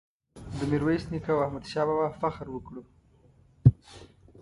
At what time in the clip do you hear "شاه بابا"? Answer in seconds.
1.71-2.07